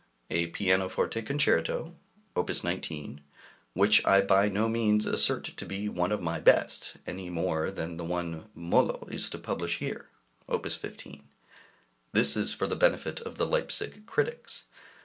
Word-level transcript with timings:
A 0.31 0.47
pianoforte 0.47 1.21
Concerto 1.21 1.95
[Op. 2.35 2.49
19], 2.63 3.21
which 3.73 4.03
I 4.03 4.21
by 4.21 4.49
no 4.49 4.67
means 4.67 5.05
assert 5.05 5.55
to 5.55 5.63
be 5.63 5.87
one 5.89 6.11
of 6.11 6.19
my 6.23 6.39
best, 6.39 6.95
any 7.05 7.29
more 7.29 7.69
than 7.69 7.97
the 7.97 8.03
one 8.03 8.49
Mollo 8.55 9.07
is 9.11 9.29
to 9.29 9.37
publish 9.37 9.77
here 9.77 10.09
[Op. 10.49 10.67
15], 10.67 11.27
(this 12.13 12.35
is 12.35 12.51
for 12.51 12.65
the 12.65 12.75
benefit 12.75 13.19
of 13.21 13.37
the 13.37 13.45
Leipzig 13.45 14.07
critics!) 14.07 14.63